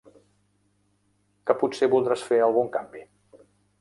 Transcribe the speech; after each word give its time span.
Què 1.49 1.57
potser 1.59 1.91
voldràs 1.93 2.25
fer 2.31 2.41
algun 2.47 2.73
canvi? 2.79 3.05